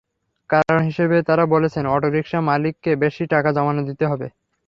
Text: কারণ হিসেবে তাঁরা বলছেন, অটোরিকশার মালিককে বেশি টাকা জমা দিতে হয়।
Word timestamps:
কারণ 0.49 0.79
হিসেবে 0.87 1.17
তাঁরা 1.27 1.45
বলছেন, 1.53 1.83
অটোরিকশার 1.87 2.47
মালিককে 2.49 2.91
বেশি 3.03 3.23
টাকা 3.33 3.49
জমা 3.55 3.73
দিতে 3.89 4.05
হয়। 4.05 4.29